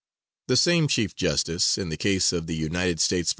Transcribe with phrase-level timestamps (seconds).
[0.47, 3.29] The same Chief Justice, in the case of the United States vs.